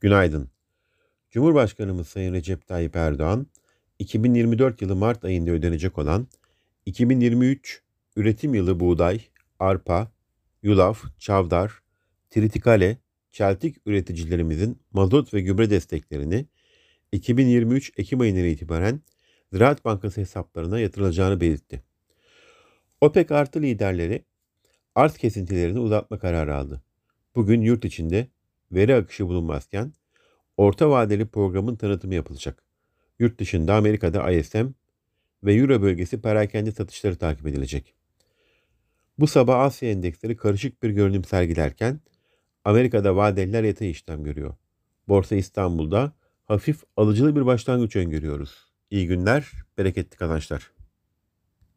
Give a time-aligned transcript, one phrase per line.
[0.00, 0.50] Günaydın.
[1.30, 3.46] Cumhurbaşkanımız Sayın Recep Tayyip Erdoğan,
[3.98, 6.28] 2024 yılı Mart ayında ödenecek olan
[6.86, 7.82] 2023
[8.16, 9.20] üretim yılı buğday,
[9.58, 10.12] arpa,
[10.62, 11.82] yulaf, çavdar,
[12.30, 12.98] tritikale,
[13.32, 16.46] çeltik üreticilerimizin mazot ve gübre desteklerini
[17.12, 19.00] 2023 Ekim ayından itibaren
[19.52, 21.82] Ziraat Bankası hesaplarına yatırılacağını belirtti.
[23.00, 24.24] OPEC artı liderleri
[24.94, 26.82] arz kesintilerini uzatma kararı aldı.
[27.34, 28.28] Bugün yurt içinde
[28.72, 29.92] veri akışı bulunmazken
[30.56, 32.62] orta vadeli programın tanıtımı yapılacak.
[33.18, 34.66] Yurt dışında Amerika'da ISM
[35.44, 37.94] ve Euro bölgesi perakende satışları takip edilecek.
[39.18, 42.00] Bu sabah Asya endeksleri karışık bir görünüm sergilerken
[42.64, 44.54] Amerika'da vadeliler yatay işlem görüyor.
[45.08, 46.12] Borsa İstanbul'da
[46.44, 48.72] hafif alıcılı bir başlangıç öngörüyoruz.
[48.90, 50.70] İyi günler, bereketli kazançlar.